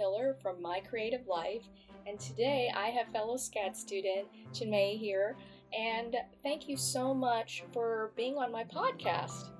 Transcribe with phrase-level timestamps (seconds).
[0.00, 1.68] Miller from My Creative Life,
[2.06, 5.36] and today I have fellow SCAD student Chinmay here.
[5.78, 9.50] And thank you so much for being on my podcast.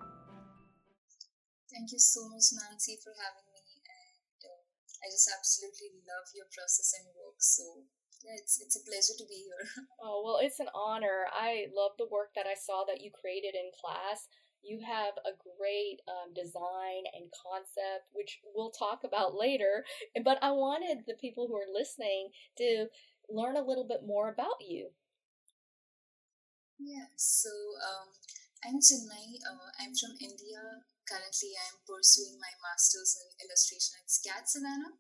[1.71, 3.61] Thank you so much, Nancy, for having me.
[3.84, 4.61] And uh,
[5.04, 7.38] I just absolutely love your process and work.
[7.38, 7.84] So
[8.25, 9.64] yeah, it's it's a pleasure to be here.
[10.02, 11.29] Oh well, it's an honor.
[11.29, 14.25] I love the work that I saw that you created in class.
[14.62, 19.84] You have a great um, design and concept, which we'll talk about later.
[20.24, 22.87] But I wanted the people who are listening to
[23.28, 24.91] learn a little bit more about you.
[26.78, 28.09] Yeah, so um,
[28.65, 29.41] I'm Chinmay.
[29.45, 30.84] Uh, I'm from India.
[31.04, 34.96] Currently, I'm pursuing my master's in illustration at SCAD Savannah,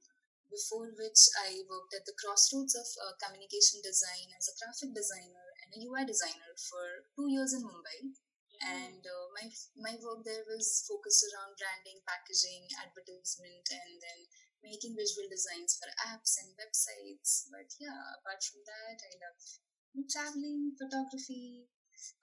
[0.50, 5.46] before which I worked at the crossroads of uh, communication design as a graphic designer
[5.62, 8.12] and a UI designer for two years in Mumbai
[8.60, 9.46] and uh, my
[9.80, 14.20] my work there was focused around branding packaging advertisement and then
[14.60, 17.48] making visual designs for apps and websites.
[17.48, 19.40] But yeah apart from that i love
[20.08, 21.66] traveling photography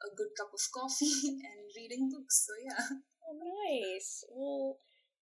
[0.02, 2.47] a good cup of coffee and reading books.
[2.47, 2.97] So yeah.
[3.28, 4.23] Oh nice.
[4.31, 4.78] Well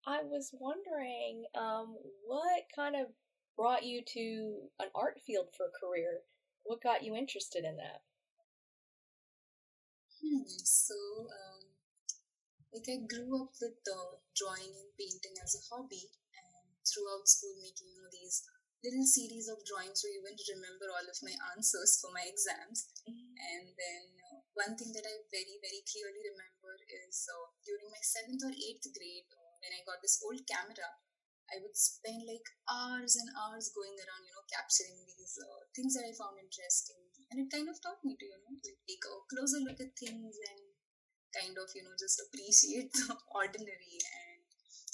[0.06, 1.96] i was wondering um,
[2.26, 3.08] what kind of
[3.56, 6.20] brought you to an art field for a career?
[6.64, 8.02] What got you interested in that
[10.24, 10.48] Hmm.
[10.64, 10.96] So,
[11.28, 11.60] um,
[12.72, 17.52] like I grew up with uh, drawing and painting as a hobby, and throughout school
[17.60, 18.40] making you know these
[18.80, 22.88] little series of drawings where you wouldn't remember all of my answers for my exams.
[23.04, 23.32] Mm-hmm.
[23.36, 26.72] And then uh, one thing that I very very clearly remember
[27.04, 30.88] is uh, during my seventh or eighth grade uh, when I got this old camera.
[31.52, 35.94] I would spend like hours and hours going around, you know, capturing these uh, things
[35.98, 39.02] that I found interesting and it kind of taught me to you know like take
[39.10, 40.62] a closer look at things and
[41.34, 44.46] kind of you know just appreciate the ordinary and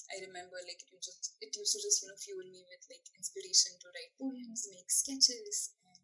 [0.09, 3.07] I remember like it just it used to just you know fuel me with like
[3.15, 5.71] inspiration to write poems, make sketches.
[5.87, 6.03] And,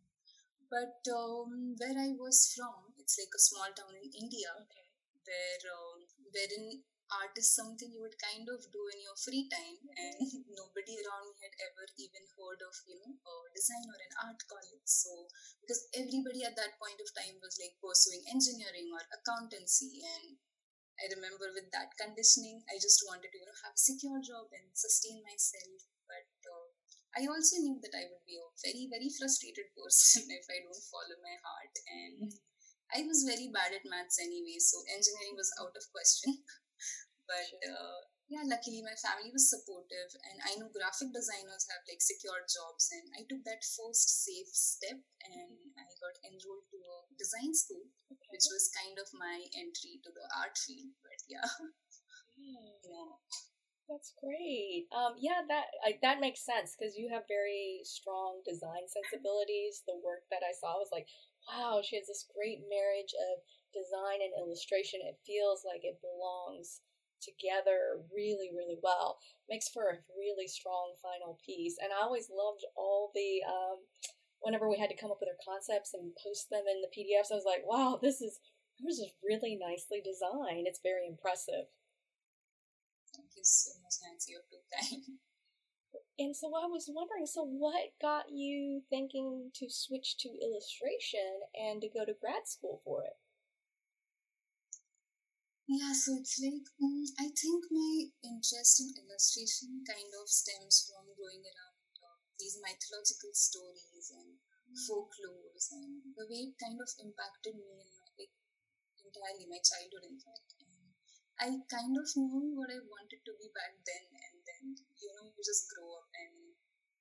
[0.71, 4.87] but um, where I was from, it's like a small town in India, okay.
[5.27, 9.79] where um, wherein art is something you would kind of do in your free time
[9.95, 10.27] and
[10.61, 14.41] nobody around me had ever even heard of you know a design or an art
[14.51, 14.87] college.
[14.87, 15.31] So
[15.63, 20.39] because everybody at that point of time was like pursuing engineering or accountancy and
[20.97, 24.49] i remember with that conditioning i just wanted to you know have a secure job
[24.53, 25.81] and sustain myself.
[26.09, 26.67] But uh,
[27.19, 30.87] i also knew that i would be a very very frustrated person if i don't
[30.91, 31.75] follow my heart.
[31.87, 32.33] And
[32.95, 36.39] I was very bad at maths anyway, so engineering was out of question.
[37.27, 38.01] But uh,
[38.31, 42.91] yeah, luckily my family was supportive, and I know graphic designers have like secure jobs,
[42.91, 47.87] and I took that first safe step, and I got enrolled to a design school,
[48.11, 48.31] okay.
[48.35, 50.95] which was kind of my entry to the art field.
[51.07, 51.51] But yeah,
[52.39, 53.15] yeah.
[53.87, 54.91] That's great.
[54.91, 59.87] Um, yeah, that I, that makes sense because you have very strong design sensibilities.
[59.87, 61.07] The work that I saw was like,
[61.47, 65.07] wow, she has this great marriage of design and illustration.
[65.07, 66.83] It feels like it belongs
[67.23, 69.19] together really, really well.
[69.49, 71.77] Makes for a really strong final piece.
[71.83, 73.79] And I always loved all the um,
[74.41, 77.33] whenever we had to come up with our concepts and post them in the PDFs,
[77.33, 78.39] I was like, wow, this is
[78.81, 80.69] this is really nicely designed.
[80.69, 81.67] It's very impressive.
[83.15, 84.33] Thank you so much, Nancy.
[84.33, 85.19] You're too kind.
[86.19, 91.81] And so I was wondering, so what got you thinking to switch to illustration and
[91.83, 93.13] to go to grad school for it?
[95.67, 101.11] Yeah, so it's like um, I think my interest in illustration kind of stems from
[101.19, 104.79] growing around uh, these mythological stories and mm.
[104.87, 108.31] folklores and the way it kind of impacted me in my, like
[109.03, 110.55] entirely my childhood, in fact.
[110.63, 110.95] And
[111.43, 114.65] I kind of knew what I wanted to be back then, and then
[115.03, 116.46] you know you just grow up and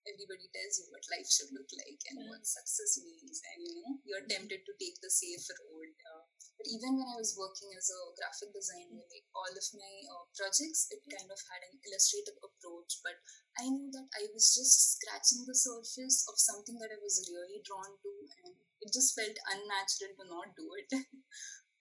[0.06, 2.30] everybody tells you what life should look like and mm.
[2.30, 3.42] what success means.
[3.54, 5.92] And you know you're tempted to take the safe road.
[6.06, 6.24] Uh,
[6.56, 10.24] but even when i was working as a graphic designer like all of my uh,
[10.40, 13.04] projects it kind of had an illustrative approach.
[13.04, 13.20] But
[13.60, 17.60] i knew that i was just scratching the surface of something that i was really
[17.68, 18.12] drawn to
[18.46, 20.90] and it just felt unnatural to not do it.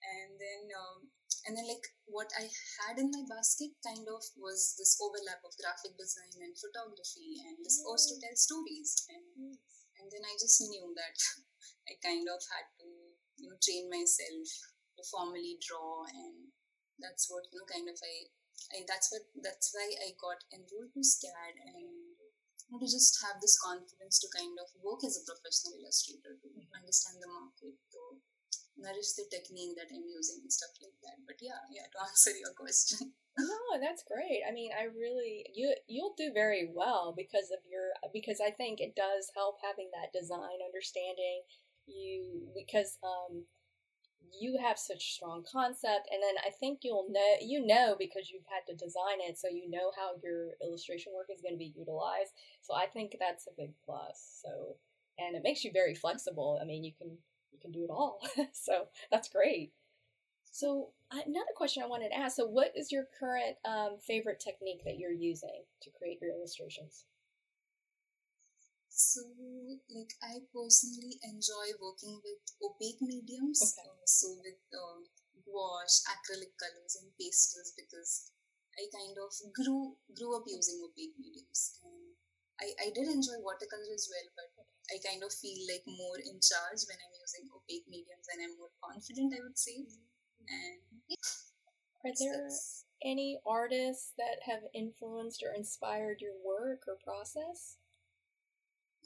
[0.05, 1.09] And then um,
[1.45, 2.45] and then like what i
[2.81, 7.57] had in my basket kind of was this overlap of graphic design and photography and
[7.61, 7.89] this mm.
[7.89, 9.55] urge to tell stories and mm.
[10.01, 11.17] and then i just knew that
[11.89, 12.89] i kind of had to
[13.37, 14.47] you know train myself
[14.97, 16.49] to formally draw and
[16.97, 18.15] that's what you know kind of i,
[18.73, 22.15] I that's what that's why i got enrolled to scad and
[22.65, 26.33] you know, to just have this confidence to kind of work as a professional illustrator
[26.41, 26.73] to mm-hmm.
[26.73, 28.01] understand the market to
[28.77, 31.23] nourish the technique that I'm using and stuff like that.
[31.25, 33.13] But yeah, yeah, to answer your question.
[33.39, 34.43] no, that's great.
[34.47, 38.79] I mean, I really you you'll do very well because of your because I think
[38.79, 41.43] it does help having that design understanding.
[41.87, 43.45] You because um
[44.39, 48.47] you have such strong concept and then i think you'll know you know because you've
[48.49, 51.73] had to design it so you know how your illustration work is going to be
[51.75, 52.31] utilized
[52.61, 54.75] so i think that's a big plus so
[55.19, 57.17] and it makes you very flexible i mean you can
[57.55, 58.19] you can do it all
[58.53, 59.71] so that's great
[60.51, 64.83] so another question i wanted to ask so what is your current um, favorite technique
[64.83, 67.05] that you're using to create your illustrations
[68.95, 69.19] so,
[69.91, 73.59] like, I personally enjoy working with opaque mediums.
[73.59, 73.91] Okay.
[73.91, 75.03] Uh, so, with uh,
[75.43, 78.31] gouache, acrylic colors, and pastels, because
[78.79, 81.75] I kind of grew grew up using opaque mediums.
[81.83, 82.15] And
[82.63, 84.54] I, I did enjoy watercolor as well, but
[84.93, 88.55] I kind of feel like more in charge when I'm using opaque mediums and I'm
[88.57, 89.85] more confident, I would say.
[90.45, 91.25] And yeah.
[92.05, 92.49] Are there
[93.01, 97.77] any artists that have influenced or inspired your work or process?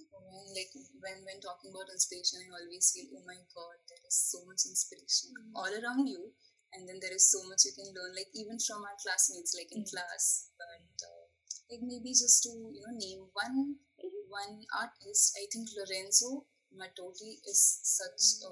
[0.07, 0.71] when like
[1.03, 4.63] when when talking about inspiration, I always feel, oh my god, there is so much
[4.67, 5.55] inspiration mm-hmm.
[5.57, 6.31] all around you,
[6.73, 9.71] and then there is so much you can learn, like even from our classmates, like
[9.73, 9.95] in mm-hmm.
[9.95, 10.53] class.
[10.55, 11.25] But uh,
[11.71, 13.81] like maybe just to you know name one.
[14.29, 18.51] One artist, I think Lorenzo Mattotti is such a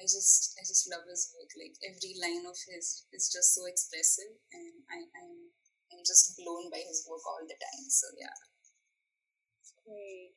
[0.00, 1.50] I just I just love his work.
[1.58, 5.52] Like every line of his is just so expressive, and I, I'm
[5.92, 7.86] I'm just blown by his work all the time.
[7.90, 8.38] So yeah.
[9.84, 10.32] Great.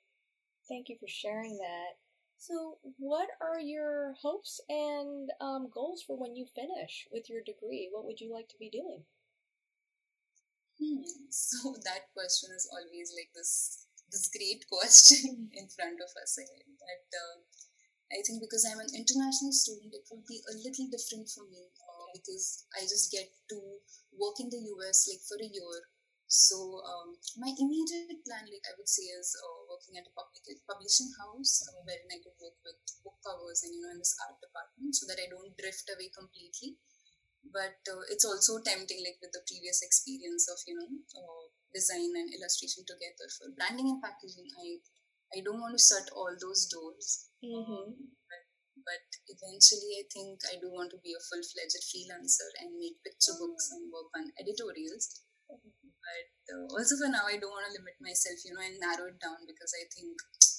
[0.67, 1.97] Thank you for sharing that.
[2.38, 7.89] So, what are your hopes and um, goals for when you finish with your degree?
[7.91, 9.06] What would you like to be doing?
[10.79, 11.01] Hmm.
[11.31, 13.85] So that question is always like this
[14.15, 16.39] this great question in front of us.
[16.39, 17.35] But uh,
[18.15, 21.67] I think because I'm an international student, it will be a little different for me
[21.83, 23.59] uh, because I just get to
[24.15, 25.83] work in the US like for a year
[26.25, 30.41] so um, my immediate plan, like I would say, is uh, working at a public
[30.65, 34.41] publishing house uh, I could work with book covers and you know in this art
[34.41, 36.81] department, so that I don't drift away completely.
[37.45, 42.12] But uh, it's also tempting, like with the previous experience of you know uh, design
[42.13, 44.50] and illustration together for branding and packaging.
[44.59, 44.83] I
[45.33, 47.33] I don't want to shut all those doors.
[47.41, 47.97] Mm-hmm.
[47.97, 48.44] But,
[48.85, 53.01] but eventually, I think I do want to be a full fledged freelancer and make
[53.01, 55.25] picture books and work on editorials
[56.06, 59.09] but uh, also for now i don't want to limit myself you know and narrow
[59.09, 60.13] it down because i think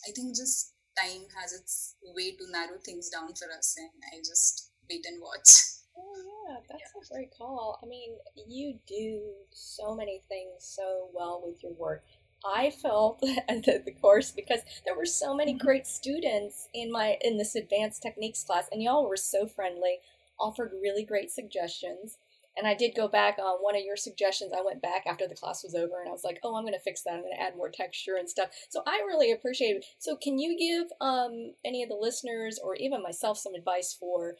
[0.06, 4.18] i think just time has its way to narrow things down for us and i
[4.18, 7.00] just wait and watch oh yeah that's yeah.
[7.02, 8.16] a great call i mean
[8.48, 9.20] you do
[9.50, 12.04] so many things so well with your work
[12.44, 15.66] I felt at the course because there were so many mm-hmm.
[15.66, 19.98] great students in my in this advanced techniques class, and y'all were so friendly,
[20.38, 22.18] offered really great suggestions.
[22.58, 24.52] And I did go back on one of your suggestions.
[24.56, 26.72] I went back after the class was over and I was like, oh, I'm going
[26.72, 27.12] to fix that.
[27.12, 28.48] I'm going to add more texture and stuff.
[28.70, 29.84] So I really appreciate it.
[29.98, 34.36] So, can you give um, any of the listeners or even myself some advice for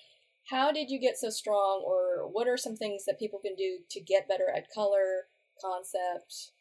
[0.49, 3.79] how did you get so strong or what are some things that people can do
[3.91, 5.27] to get better at color,
[5.61, 6.53] concept,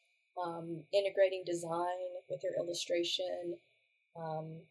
[0.44, 3.58] um, integrating design with your illustration?
[4.18, 4.62] Um,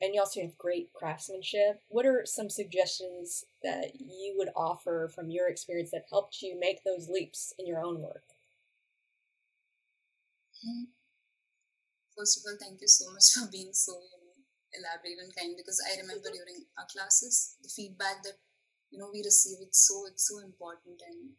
[0.00, 1.82] and you also have great craftsmanship.
[1.88, 6.84] What are some suggestions that you would offer from your experience that helped you make
[6.84, 8.24] those leaps in your own work?
[10.64, 10.84] Hmm.
[12.16, 13.92] First of all, thank you so much for being so
[14.72, 18.38] elaborate and kind because I remember during our classes, the feedback that
[18.90, 21.30] you know we receive it's so it's so important and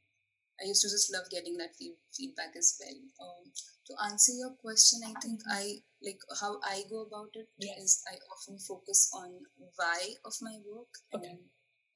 [0.62, 1.74] I used to just love getting that
[2.14, 3.00] feedback as well.
[3.18, 3.50] Um,
[3.90, 7.78] to answer your question, I think I like how I go about it yes.
[7.82, 9.42] is I often focus on
[9.76, 11.34] why of my work, okay.
[11.34, 11.40] and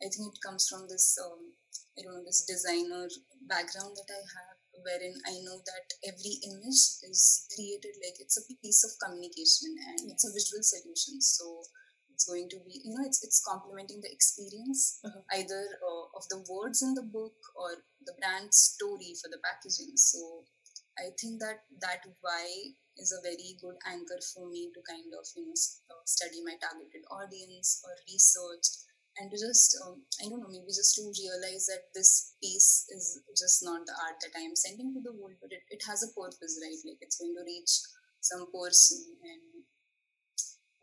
[0.02, 1.54] I think it comes from this um,
[1.98, 3.06] I don't know this designer
[3.46, 8.50] background that I have, wherein I know that every image is created like it's a
[8.50, 10.12] piece of communication and yes.
[10.12, 11.22] it's a visual solution.
[11.22, 11.62] So
[12.16, 15.20] it's going to be you know it's it's complementing the experience uh-huh.
[15.36, 19.92] either uh, of the words in the book or the brand story for the packaging
[20.00, 20.48] so
[20.96, 25.28] i think that that why is a very good anchor for me to kind of
[25.36, 25.60] you know
[25.92, 28.88] uh, study my targeted audience or research
[29.20, 33.20] and to just um, i don't know maybe just to realize that this piece is
[33.36, 36.00] just not the art that i am sending to the world but it, it has
[36.00, 37.76] a purpose right like it's going to reach
[38.24, 39.55] some person and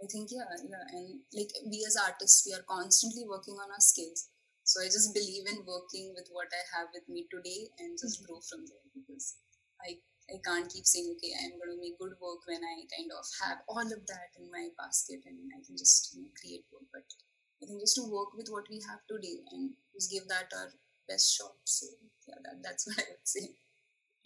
[0.02, 3.84] I think yeah, yeah, and like we as artists, we are constantly working on our
[3.84, 4.34] skills.
[4.66, 8.18] So I just believe in working with what I have with me today and just
[8.18, 8.34] mm-hmm.
[8.34, 9.38] grow from there because
[9.78, 13.10] I I can't keep saying okay I'm going to make good work when I kind
[13.14, 16.66] of have all of that in my basket and I can just you know, create
[16.74, 16.86] work.
[16.90, 17.06] But
[17.62, 20.74] I think just to work with what we have today and just give that our
[21.06, 21.58] best shot.
[21.62, 21.86] So
[22.26, 23.54] yeah, that, that's what I would say.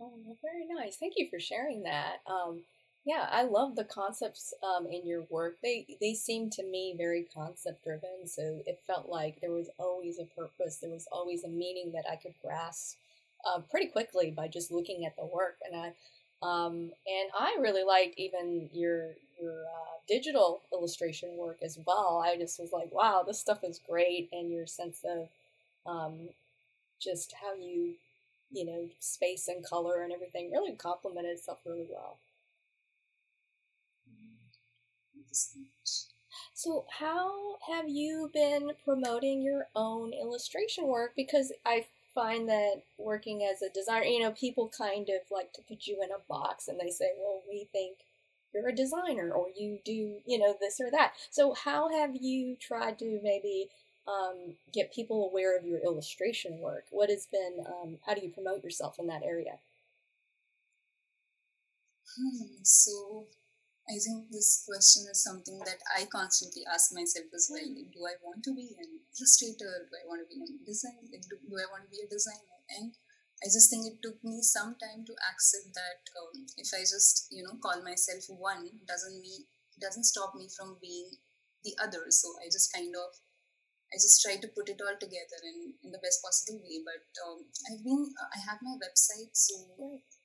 [0.00, 0.96] Oh, very nice.
[0.96, 2.20] Thank you for sharing that.
[2.28, 2.64] Um,
[3.06, 5.58] yeah, I love the concepts um, in your work.
[5.62, 8.26] They they seem to me very concept driven.
[8.26, 10.78] So it felt like there was always a purpose.
[10.78, 12.96] There was always a meaning that I could grasp
[13.46, 15.58] uh, pretty quickly by just looking at the work.
[15.64, 15.92] And I
[16.42, 22.20] um, and I really liked even your your uh, digital illustration work as well.
[22.26, 25.28] I just was like, wow, this stuff is great, and your sense of
[25.86, 26.30] um,
[27.00, 27.94] just how you
[28.50, 32.18] you know space and color and everything really complemented itself really well.
[36.54, 41.12] So, how have you been promoting your own illustration work?
[41.14, 45.62] Because I find that working as a designer, you know, people kind of like to
[45.62, 47.98] put you in a box and they say, well, we think
[48.52, 51.12] you're a designer or you do, you know, this or that.
[51.30, 53.68] So, how have you tried to maybe
[54.08, 56.86] um, get people aware of your illustration work?
[56.90, 59.58] What has been, um, how do you promote yourself in that area?
[62.16, 63.26] Hmm, so,
[63.86, 67.62] I think this question is something that I constantly ask myself as well.
[67.62, 69.86] Like, do I want to be an illustrator?
[69.86, 71.06] Do I want to be a designer?
[71.06, 72.58] Like, do, do, I want to be a designer?
[72.74, 72.90] And
[73.42, 77.30] I just think it took me some time to accept that um, if I just
[77.30, 79.46] you know call myself one doesn't mean
[79.78, 81.06] doesn't stop me from being
[81.62, 82.10] the other.
[82.10, 83.14] So I just kind of
[83.92, 86.82] I just try to put it all together in, in the best possible way.
[86.82, 89.54] But um, I've been I have my website, so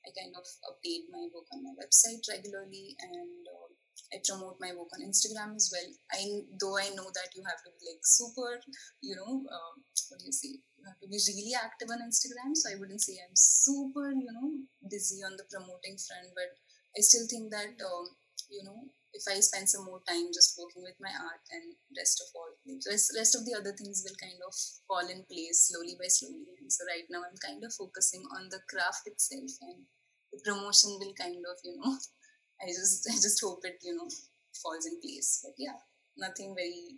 [0.02, 3.70] I kind of update my work on my website regularly and uh,
[4.12, 5.88] I promote my work on Instagram as well.
[6.12, 8.60] I though I know that you have to be like super,
[9.00, 9.74] you know, um,
[10.10, 10.58] what do you say?
[10.58, 12.52] You have to be really active on Instagram.
[12.52, 16.50] So I wouldn't say I'm super, you know, busy on the promoting front, but
[16.92, 18.04] I still think that um,
[18.52, 22.20] you know if I spend some more time just working with my art and rest
[22.24, 24.54] of all things, rest, rest of the other things will kind of
[24.88, 26.48] fall in place slowly by slowly.
[26.60, 29.84] And so right now I'm kind of focusing on the craft itself and
[30.32, 31.92] the promotion will kind of, you know,
[32.64, 34.08] I just I just hope it, you know,
[34.56, 35.44] falls in place.
[35.44, 35.76] But yeah,
[36.16, 36.96] nothing very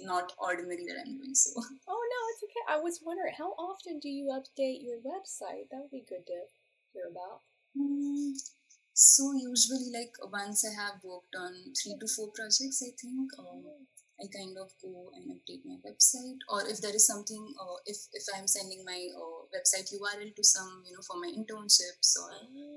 [0.00, 1.50] not ordinary that I'm doing so.
[1.88, 2.64] Oh no, it's okay.
[2.68, 5.66] I was wondering how often do you update your website?
[5.70, 6.38] That would be good to
[6.92, 7.42] hear about.
[7.76, 8.38] Mm,
[8.94, 13.64] so usually, like once I have worked on three to four projects, I think um,
[14.20, 16.38] I kind of go and update my website.
[16.48, 20.44] Or if there is something, uh, if if I'm sending my uh, website URL to
[20.44, 22.30] some, you know, for my internships, or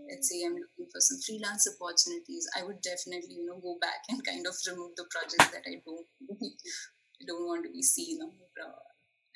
[0.09, 4.07] let's say I'm looking for some freelance opportunities, I would definitely, you know, go back
[4.09, 6.07] and kind of remove the projects that I don't
[7.27, 8.31] don't want to be seen or
[8.63, 8.84] uh,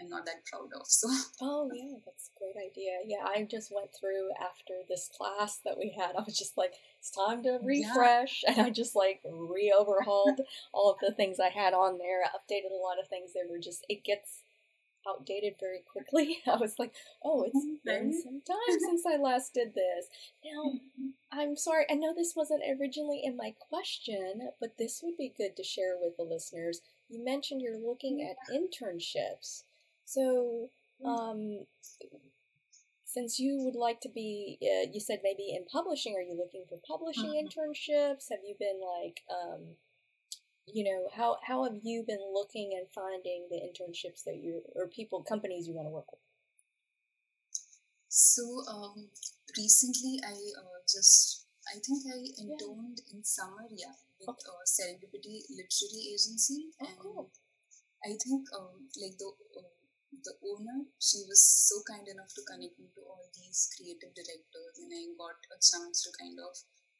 [0.01, 0.87] I'm not that proud of.
[0.87, 1.09] So.
[1.41, 2.99] Oh yeah, that's a great idea.
[3.05, 6.15] Yeah, I just went through after this class that we had.
[6.17, 8.53] I was just like, it's time to refresh, yeah.
[8.57, 10.41] and I just like re-overhauled
[10.73, 12.23] all of the things I had on there.
[12.23, 13.31] I updated a lot of things.
[13.33, 14.43] They were just it gets
[15.07, 16.39] outdated very quickly.
[16.47, 17.85] I was like, oh, it's mm-hmm.
[17.85, 20.07] been some time since I last did this.
[20.43, 21.09] Now, mm-hmm.
[21.31, 21.85] I'm sorry.
[21.89, 25.95] I know this wasn't originally in my question, but this would be good to share
[25.99, 26.81] with the listeners.
[27.07, 29.63] You mentioned you're looking at internships.
[30.09, 30.71] So,
[31.05, 31.07] mm.
[31.07, 31.65] um,
[33.05, 36.65] since you would like to be, uh, you said maybe in publishing, are you looking
[36.67, 37.45] for publishing mm-hmm.
[37.45, 38.25] internships?
[38.31, 39.61] Have you been like, um,
[40.65, 44.87] you know, how how have you been looking and finding the internships that you or
[44.87, 46.21] people companies you want to work with?
[48.07, 49.09] So um,
[49.57, 53.13] recently, I uh, just I think I interned yeah.
[53.13, 54.49] in summer, yeah, with okay.
[54.49, 57.31] uh, Serendipity Literary Agency, oh, and cool.
[58.03, 59.78] I think um, like the uh,
[60.11, 64.75] the owner, she was so kind enough to connect me to all these creative directors,
[64.81, 66.53] and I got a chance to kind of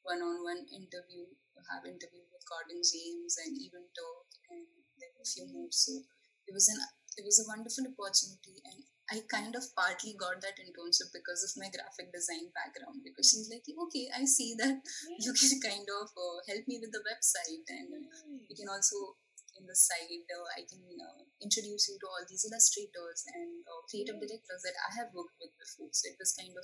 [0.04, 1.28] one-on-one interview,
[1.74, 4.66] have interview with Gordon James and even talk and
[4.98, 5.70] like a few more.
[5.70, 6.01] So
[6.48, 6.80] it was an
[7.20, 8.80] it was a wonderful opportunity, and
[9.12, 13.04] I kind of partly got that internship because of my graphic design background.
[13.04, 14.80] Because she's like, okay, I see that
[15.20, 18.08] you can kind of uh, help me with the website, and
[18.48, 19.20] you can also
[19.60, 23.84] in the site, uh, I can uh, introduce you to all these illustrators and uh,
[23.92, 25.92] creative directors that I have worked with before.
[25.92, 26.63] So it was kind of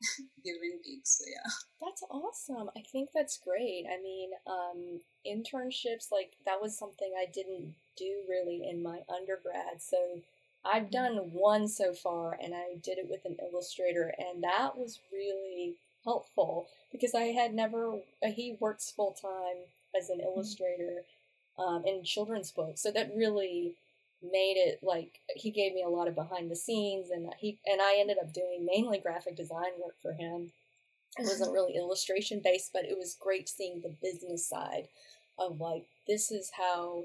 [0.44, 1.06] give and take.
[1.06, 1.50] So yeah,
[1.80, 2.70] that's awesome.
[2.76, 3.84] I think that's great.
[3.88, 9.80] I mean, um, internships like that was something I didn't do really in my undergrad.
[9.80, 9.96] So
[10.64, 10.90] I've mm-hmm.
[10.90, 15.76] done one so far, and I did it with an illustrator, and that was really
[16.04, 18.00] helpful because I had never.
[18.22, 19.64] He works full time
[19.96, 20.26] as an mm-hmm.
[20.26, 21.02] illustrator
[21.58, 22.82] um, in children's books.
[22.82, 23.74] So that really
[24.22, 27.80] made it like he gave me a lot of behind the scenes, and he and
[27.80, 30.52] I ended up doing mainly graphic design work for him.
[31.18, 34.88] It wasn't really illustration based, but it was great seeing the business side
[35.38, 37.04] of like this is how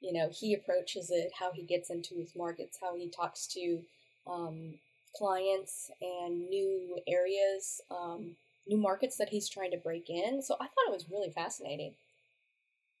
[0.00, 3.82] you know he approaches it, how he gets into his markets, how he talks to
[4.26, 4.74] um,
[5.16, 10.42] clients and new areas, um, new markets that he's trying to break in.
[10.42, 11.94] So I thought it was really fascinating.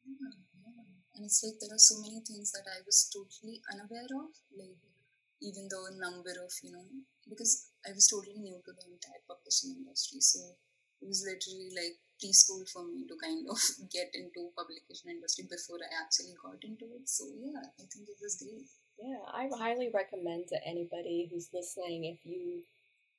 [0.06, 0.49] Yeah, yeah.
[1.20, 4.80] And it's like there are so many things that I was totally unaware of, like
[5.44, 6.80] even though a number of, you know,
[7.28, 10.24] because I was totally new to the entire publishing industry.
[10.24, 10.40] So
[10.96, 13.60] it was literally like preschool for me to kind of
[13.92, 17.04] get into publication industry before I actually got into it.
[17.04, 18.64] So yeah, I think it was great.
[18.96, 22.64] Yeah, I highly recommend to anybody who's listening if you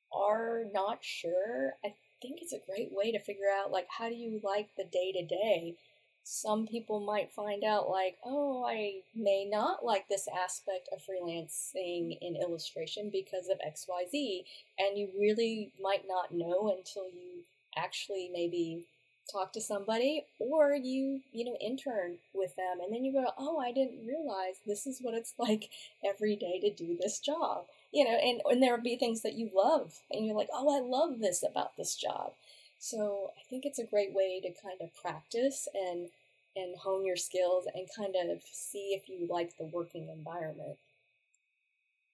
[0.09, 4.17] are not sure, I think it's a great way to figure out like how do
[4.17, 5.77] you like the day to day.
[6.23, 12.17] Some people might find out like, oh, I may not like this aspect of freelancing
[12.21, 14.43] in illustration because of XYZ,
[14.79, 17.43] and you really might not know until you
[17.75, 18.85] actually maybe
[19.31, 23.59] talk to somebody or you you know intern with them and then you go oh
[23.59, 25.69] i didn't realize this is what it's like
[26.03, 29.35] every day to do this job you know and, and there will be things that
[29.35, 32.33] you love and you're like oh i love this about this job
[32.81, 36.09] so i think it's a great way to kind of practice and
[36.55, 40.75] and hone your skills and kind of see if you like the working environment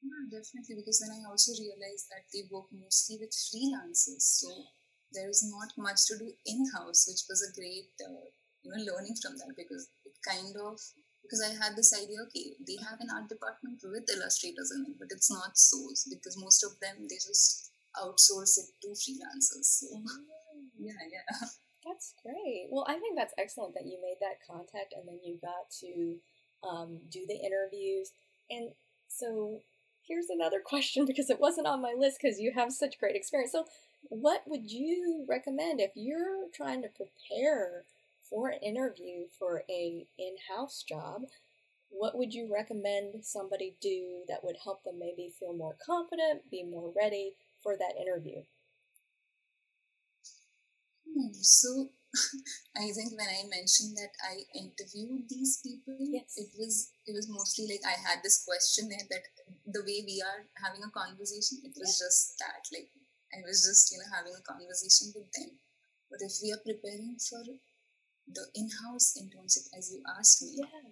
[0.04, 4.50] yeah definitely because then i also realized that they work mostly with freelancers so
[5.14, 8.28] there is not much to do in house, which was a great uh,
[8.64, 10.80] you know learning from that because it kind of
[11.24, 14.96] because I had this idea, okay, they have an art department with illustrators in it,
[15.00, 15.76] but it's not so
[16.10, 19.68] because most of them they just outsource it to freelancers.
[19.84, 20.24] So mm-hmm.
[20.88, 21.48] Yeah, yeah.
[21.86, 22.68] That's great.
[22.70, 26.18] Well, I think that's excellent that you made that contact and then you got to
[26.68, 28.12] um, do the interviews.
[28.50, 28.72] And
[29.08, 29.62] so
[30.06, 33.54] here's another question because it wasn't on my list because you have such great experience.
[33.54, 33.66] So
[34.10, 37.86] what would you recommend if you're trying to prepare
[38.30, 41.22] for an interview for a in-house job
[41.90, 46.64] what would you recommend somebody do that would help them maybe feel more confident be
[46.64, 48.42] more ready for that interview
[51.42, 51.90] so
[52.78, 56.38] i think when i mentioned that i interviewed these people yes.
[56.38, 59.26] it was it was mostly like i had this question there that
[59.68, 62.90] the way we are having a conversation it was just that like
[63.34, 65.60] I was just, you know, having a conversation with them.
[66.10, 70.90] But if we are preparing for the in-house internship, as you asked me, yeah.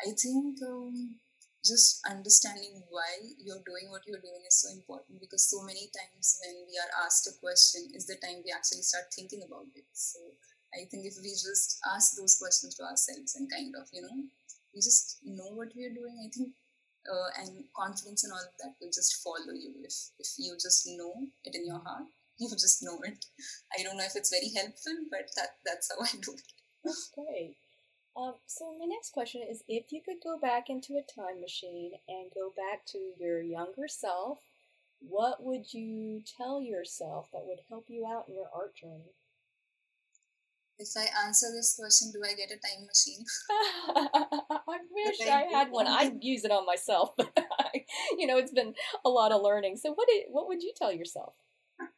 [0.00, 1.20] I think um,
[1.64, 6.40] just understanding why you're doing what you're doing is so important because so many times
[6.44, 9.63] when we are asked a question is the time we actually start thinking about it.
[9.94, 10.18] So
[10.74, 14.16] I think if we just ask those questions to ourselves and kind of, you know,
[14.74, 16.50] we just know what we are doing, I think
[17.06, 19.72] uh, and confidence and all of that will just follow you.
[19.84, 23.24] If if you just know it in your heart you just know it.
[23.76, 26.42] I don't know if it's very helpful but that that's how i do it.
[26.84, 27.56] That's great
[28.16, 31.92] um, so my next question is if you could go back into a time machine
[32.08, 34.38] and go back to your younger self
[35.00, 39.14] what would you tell yourself that would help you out in your art journey
[40.78, 43.24] if I answer this question, do I get a time machine?
[44.68, 45.86] I wish I, I had one.
[45.86, 47.84] I'd use it on myself, but I,
[48.18, 49.76] you know, it's been a lot of learning.
[49.76, 51.34] So, what did, what would you tell yourself?
[51.80, 51.88] Mm,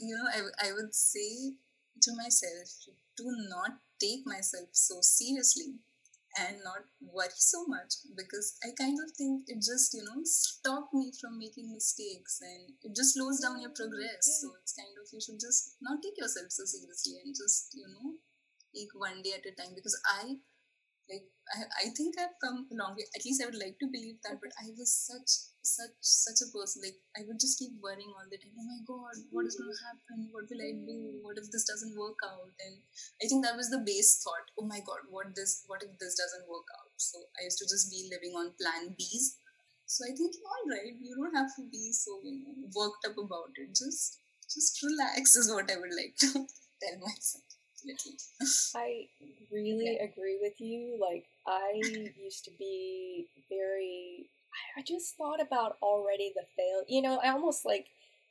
[0.00, 1.54] you know, I, I would say
[2.02, 2.68] to myself
[3.16, 5.76] to not take myself so seriously
[6.38, 10.90] and not worry so much because I kind of think it just, you know, stop
[10.92, 14.42] me from making mistakes and it just slows down your progress.
[14.42, 17.86] So it's kind of, you should just not take yourself so seriously and just, you
[17.86, 18.18] know,
[18.74, 20.42] take one day at a time because I,
[21.10, 23.04] like, I, I think I've come a long way.
[23.14, 26.48] At least I would like to believe that, but I was such such such a
[26.52, 26.84] person.
[26.84, 29.64] Like i would just keep worrying all the time oh my god what is to
[29.80, 30.28] happen?
[30.32, 31.20] What will i do?
[31.24, 32.52] What if this doesn't work out?
[32.64, 32.80] And
[33.20, 34.48] i think that was the base thought.
[34.60, 36.92] Oh my god what this what if this doesn't work out?
[36.96, 39.40] So i used to just be living on plan b's.
[39.86, 43.16] So i think all right you don't have to be so you know worked up
[43.16, 43.72] about it.
[43.72, 44.20] Just
[44.52, 46.28] just relax is what i would like to
[46.84, 47.53] tell myself
[48.76, 49.08] I
[49.52, 50.04] really yeah.
[50.04, 50.98] agree with you.
[51.00, 51.80] Like, I
[52.22, 54.26] used to be very
[54.76, 56.84] I just thought about already the fail.
[56.88, 57.86] You know, I almost like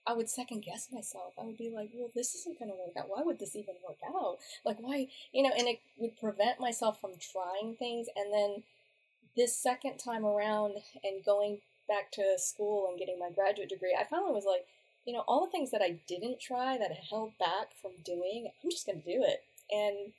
[0.05, 1.33] I would second guess myself.
[1.39, 3.09] I would be like, well, this isn't going to work out.
[3.09, 4.37] Why would this even work out?
[4.65, 8.07] Like, why, you know, and it would prevent myself from trying things.
[8.15, 8.63] And then
[9.37, 14.03] this second time around and going back to school and getting my graduate degree, I
[14.03, 14.65] finally was like,
[15.05, 18.49] you know, all the things that I didn't try that I held back from doing,
[18.63, 19.43] I'm just going to do it.
[19.71, 20.13] And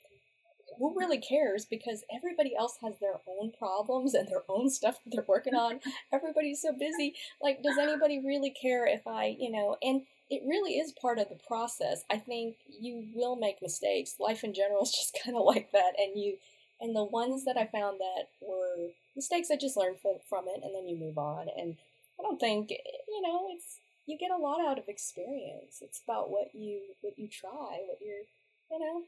[0.77, 1.65] who really cares?
[1.65, 5.79] Because everybody else has their own problems and their own stuff that they're working on.
[6.13, 7.15] Everybody's so busy.
[7.41, 11.29] Like does anybody really care if i you know and it really is part of
[11.29, 12.03] the process.
[12.09, 14.15] I think you will make mistakes.
[14.19, 15.93] Life in general is just kind of like that.
[15.97, 16.37] And you
[16.81, 20.61] and the ones that I found that were mistakes, I just learned from, from it,
[20.61, 21.47] and then you move on.
[21.55, 21.77] And
[22.19, 25.79] I don't think you know it's you get a lot out of experience.
[25.81, 28.25] It's about what you what you try, what you're
[28.71, 29.03] you know,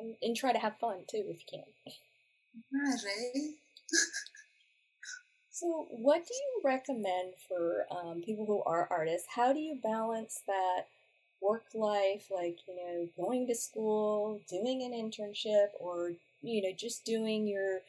[0.00, 1.94] and, and try to have fun too if you can.
[2.72, 3.54] Yeah, right.
[5.50, 9.28] so, what do you recommend for um, people who are artists?
[9.34, 10.86] How do you balance that
[11.40, 17.04] work life, like you know, going to school, doing an internship, or you know, just
[17.04, 17.80] doing your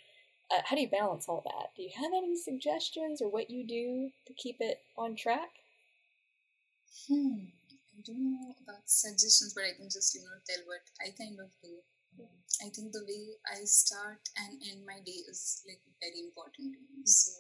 [0.52, 1.72] uh, how do you balance all that?
[1.76, 5.50] Do you have any suggestions or what you do to keep it on track?
[6.92, 7.52] Hmm.
[7.98, 11.40] I don't know about suggestions, but I can just, you know, tell what I kind
[11.40, 11.80] of do.
[12.64, 16.82] I think the way I start and end my day is like very important to
[16.82, 17.06] me.
[17.06, 17.32] So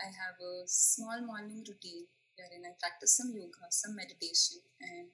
[0.00, 5.08] I have a small morning routine wherein I practice some yoga, some meditation, and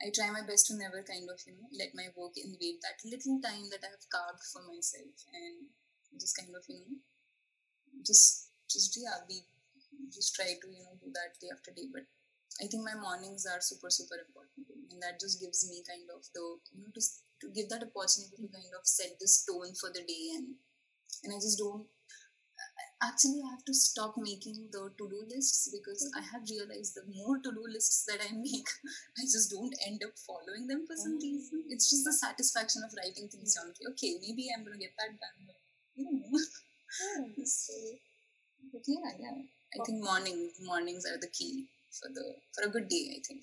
[0.00, 3.00] I try my best to never kind of, you know, let my work invade that
[3.04, 5.72] little time that I have carved for myself and
[6.20, 6.96] just kind of, you know,
[8.04, 9.40] just, just, yeah, be,
[10.12, 11.88] just try to, you know, do that day after day.
[11.92, 12.04] But
[12.62, 14.74] I think my mornings are super, super important to.
[14.90, 17.02] And that just gives me kind of the, you know, to,
[17.44, 20.24] to give that opportunity to kind of set this tone for the day.
[20.40, 20.56] And,
[21.24, 21.84] and I just don't,
[23.02, 27.36] actually I have to stop making the to-do lists because I have realized the more
[27.38, 28.68] to-do lists that I make,
[29.20, 31.22] I just don't end up following them for some mm.
[31.22, 31.64] reason.
[31.68, 33.72] It's just the satisfaction of writing things down.
[33.92, 35.60] Okay, maybe I'm gonna get that done, but
[35.94, 36.24] you know.
[36.32, 37.44] Mm.
[37.44, 37.74] so,
[38.72, 39.36] but yeah, yeah.
[39.76, 41.68] I think morning mornings are the key
[42.00, 43.16] for the for a good day.
[43.16, 43.42] I think.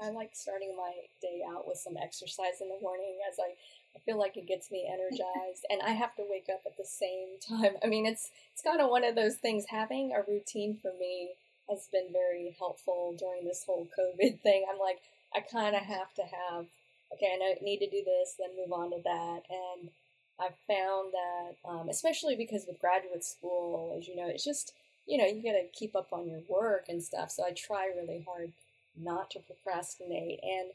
[0.00, 3.54] I like starting my day out with some exercise in the morning as I,
[3.96, 6.84] I feel like it gets me energized and I have to wake up at the
[6.84, 7.76] same time.
[7.82, 11.30] I mean it's it's kind of one of those things having a routine for me
[11.68, 14.66] has been very helpful during this whole COVID thing.
[14.70, 15.00] I'm like
[15.34, 16.66] I kind of have to have
[17.12, 19.90] okay, I need to do this, then move on to that and
[20.38, 24.72] I've found that um, especially because with graduate school, as you know, it's just
[25.08, 27.30] you know, you got to keep up on your work and stuff.
[27.30, 28.52] So I try really hard
[28.96, 30.40] not to procrastinate.
[30.42, 30.70] And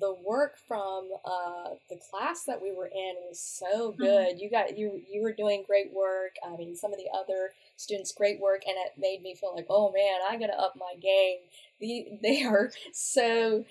[0.00, 4.02] the work from uh, the class that we were in was so mm-hmm.
[4.02, 4.28] good.
[4.28, 4.38] Mm-hmm.
[4.38, 6.36] You got you you were doing great work.
[6.46, 9.66] I mean, some of the other students great work, and it made me feel like,
[9.68, 11.38] oh man, I got to up my game.
[11.80, 13.64] The, they are so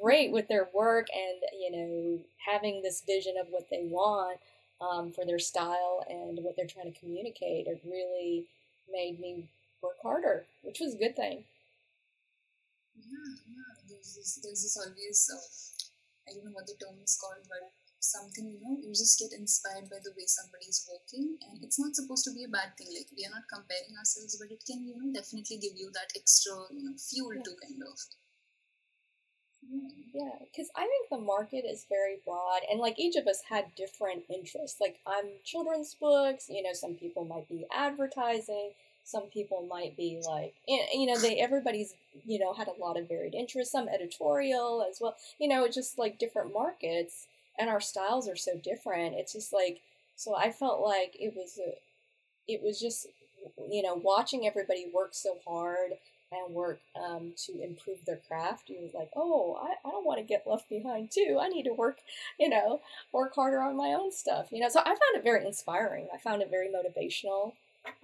[0.00, 4.38] great with their work, and you know, having this vision of what they want
[4.80, 7.66] um, for their style and what they're trying to communicate.
[7.66, 8.46] It really
[8.92, 9.48] made me
[9.82, 11.44] work harder, which was a good thing.
[12.94, 13.72] Yeah, yeah.
[13.88, 15.40] There's this, there's this always, uh,
[16.28, 19.32] I don't know what the term is called, but something, you know, you just get
[19.36, 21.36] inspired by the way somebody's working.
[21.48, 22.88] And it's not supposed to be a bad thing.
[22.92, 26.12] Like, we are not comparing ourselves, but it can, you know, definitely give you that
[26.16, 27.44] extra, you know, fuel yeah.
[27.44, 27.96] to kind of
[30.12, 33.74] yeah, because I think the market is very broad, and like each of us had
[33.76, 34.80] different interests.
[34.80, 38.72] Like I'm children's books, you know, some people might be advertising,
[39.04, 41.94] some people might be like, you know, they everybody's
[42.26, 43.72] you know had a lot of varied interests.
[43.72, 47.26] Some editorial as well, you know, it's just like different markets,
[47.58, 49.14] and our styles are so different.
[49.14, 49.80] It's just like
[50.16, 50.34] so.
[50.34, 51.74] I felt like it was a,
[52.48, 53.06] it was just
[53.70, 55.92] you know watching everybody work so hard
[56.32, 60.18] and work um, to improve their craft, you was like, oh, I, I don't want
[60.18, 61.38] to get left behind too.
[61.40, 61.98] I need to work,
[62.38, 62.80] you know,
[63.12, 64.68] work harder on my own stuff, you know.
[64.68, 66.08] So I found it very inspiring.
[66.14, 67.52] I found it very motivational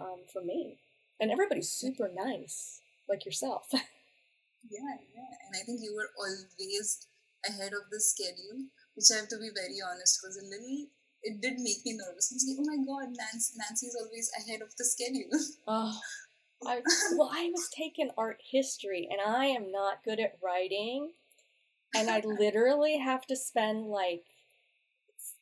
[0.01, 0.79] um, for me.
[1.21, 3.69] And everybody's super nice, like yourself.
[3.73, 3.81] yeah,
[5.15, 5.33] yeah.
[5.47, 7.07] And I think you were always
[7.49, 10.87] ahead of the schedule, which I have to be very honest was a little
[11.23, 12.31] it did make me nervous.
[12.31, 15.27] I was like, oh my god, Nancy, Nancy is always ahead of the schedule.
[15.67, 15.99] Oh,
[16.65, 16.81] I,
[17.17, 21.13] well, I was taking art history, and I am not good at writing,
[21.95, 24.25] and I literally have to spend like,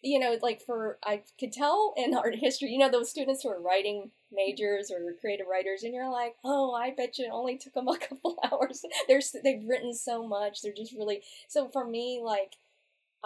[0.03, 3.51] you know, like for I could tell in art history, you know, those students who
[3.51, 7.59] are writing majors or creative writers, and you're like, oh, I bet you it only
[7.59, 8.85] took them a couple hours.
[9.09, 10.63] They're they've written so much.
[10.63, 12.57] They're just really so for me, like.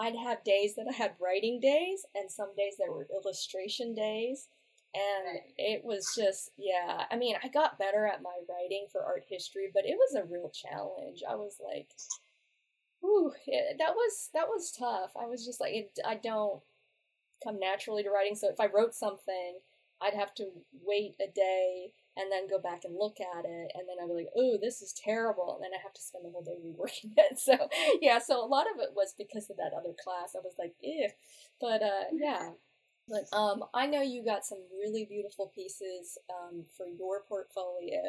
[0.01, 4.47] I'd have days that I had writing days, and some days that were illustration days
[4.99, 7.05] and it was just yeah.
[7.11, 10.25] I mean i got better at my writing for art history but it was a
[10.27, 11.23] real challenge.
[11.29, 11.89] I was like
[13.05, 13.33] Ooh,
[13.79, 15.13] that was that was tough.
[15.21, 16.63] I was just like it, i don't
[17.43, 19.59] come naturally to writing so if i wrote something
[20.03, 20.47] i'd have to
[20.85, 24.15] wait a day and then go back and look at it and then i'd be
[24.15, 27.13] like oh this is terrible and then i have to spend the whole day reworking
[27.17, 27.39] it.
[27.39, 27.57] So
[28.01, 30.35] yeah so a lot of it was because of that other class.
[30.37, 31.09] I was like eh
[31.61, 32.51] but uh yeah
[33.09, 38.03] but um, I know you got some really beautiful pieces um, for your portfolio.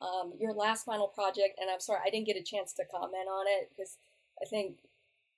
[0.00, 3.28] Um, your last final project, and I'm sorry I didn't get a chance to comment
[3.28, 3.98] on it because
[4.40, 4.78] I think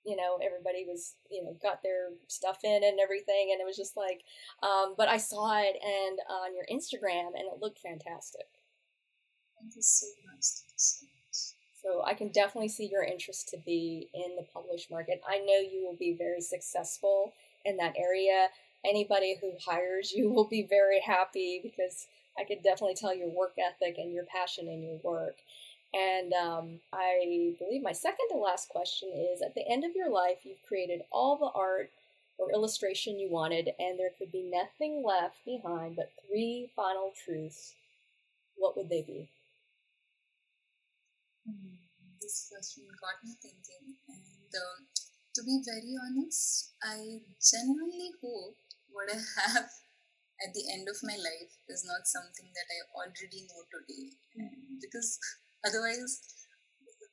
[0.05, 3.77] you know everybody was you know got their stuff in and everything and it was
[3.77, 4.21] just like
[4.61, 8.47] um, but i saw it and on your instagram and it looked fantastic.
[9.59, 10.43] Thank you so much.
[11.81, 15.21] So i can definitely see your interest to be in the published market.
[15.27, 17.33] I know you will be very successful
[17.65, 18.47] in that area
[18.85, 23.53] anybody who hires you will be very happy because i could definitely tell your work
[23.57, 25.37] ethic and your passion in your work
[25.93, 30.09] and um, I believe my second to last question is At the end of your
[30.09, 31.91] life, you've created all the art
[32.39, 37.73] or illustration you wanted, and there could be nothing left behind but three final truths.
[38.57, 39.29] What would they be?
[41.45, 41.75] Hmm,
[42.21, 43.95] this question got me thinking.
[44.09, 44.81] And uh,
[45.35, 48.57] to be very honest, I genuinely hope
[48.93, 49.69] what I have
[50.41, 54.13] at the end of my life is not something that I already know today.
[54.37, 54.77] Hmm.
[54.81, 55.19] Because
[55.63, 56.19] Otherwise,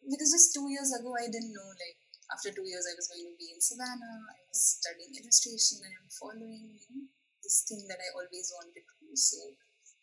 [0.03, 1.99] because just two years ago, I didn't know, like,
[2.35, 5.95] after two years, I was going to be in Savannah, I was studying illustration, and
[5.95, 7.07] I'm following, you know,
[7.47, 9.15] this thing that I always wanted to do.
[9.15, 9.55] So,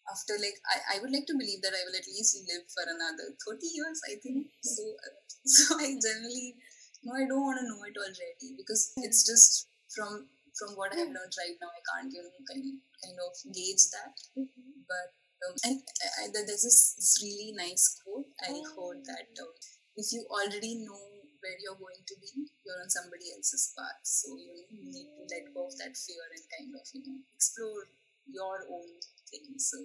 [0.08, 2.88] after, like, I, I would like to believe that I will at least live for
[2.88, 4.48] another 30 years, I think.
[4.48, 4.64] Hmm.
[4.64, 4.84] So,
[5.44, 6.56] so I generally,
[7.04, 11.06] no, I don't want to know it already because it's just from from what I
[11.06, 12.66] have learned right now, I can't, you know, kind,
[13.02, 14.14] kind of gauge that.
[14.34, 14.84] Mm-hmm.
[14.90, 15.14] But
[15.46, 19.54] um, and uh, there's this, this, really nice quote I heard that um,
[19.94, 20.98] if you already know
[21.46, 24.02] where you're going to be, you're on somebody else's path.
[24.02, 27.86] So you need to let go of that fear and kind of you know explore
[28.26, 28.90] your own
[29.30, 29.62] thing.
[29.62, 29.78] So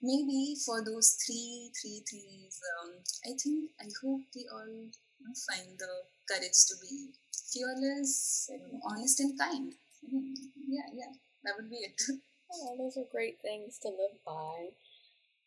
[0.00, 5.36] maybe for those three three things, um, I think I hope we all you know,
[5.44, 5.92] find the
[6.24, 7.12] courage to be
[7.52, 9.74] fearless, and honest, and kind.
[10.10, 11.12] Yeah, yeah,
[11.44, 12.00] that would be it.
[12.52, 14.70] Oh, those are great things to live by.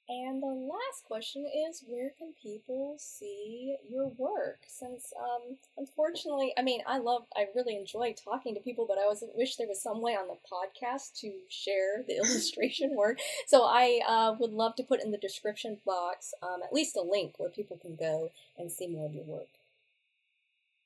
[0.10, 4.60] And the last question is where can people see your work?
[4.68, 9.06] Since, um, unfortunately, I mean, I love, I really enjoy talking to people, but I
[9.06, 13.20] was wish there was some way on the podcast to share the illustration work.
[13.48, 17.02] So I uh, would love to put in the description box um, at least a
[17.02, 19.50] link where people can go and see more of your work.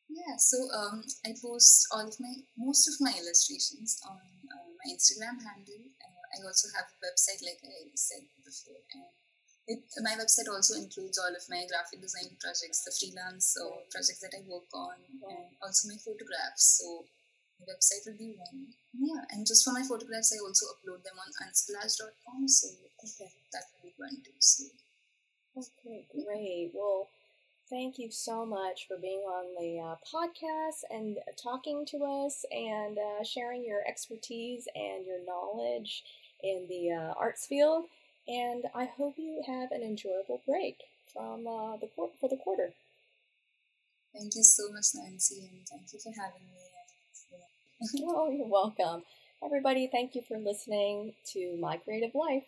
[0.09, 4.87] Yeah, so um, I post all of my, most of my illustrations on uh, my
[4.95, 5.91] Instagram handle
[6.37, 9.09] I also have a website, like I said before, and
[9.67, 14.23] it, my website also includes all of my graphic design projects, the freelance uh, projects
[14.23, 14.95] that I work on,
[15.27, 16.79] and also my photographs.
[16.79, 17.03] So
[17.59, 18.71] my website will be one.
[18.95, 22.47] Yeah, and just for my photographs, I also upload them on unsplash.com.
[22.47, 22.67] So
[23.03, 23.31] okay.
[23.51, 24.39] that will be one too.
[24.39, 24.63] So.
[25.57, 26.71] Okay, great.
[26.71, 27.09] Well,
[27.69, 32.97] thank you so much for being on the uh, podcast and talking to us and
[32.97, 36.03] uh, sharing your expertise and your knowledge
[36.43, 37.85] in the uh, arts field.
[38.27, 40.77] And I hope you have an enjoyable break
[41.13, 42.73] from uh, the court for the quarter.
[44.13, 46.57] Thank you so much, Nancy, and thank you for having me.
[48.07, 49.03] oh, you're welcome.
[49.43, 52.45] Everybody, thank you for listening to My Creative Life.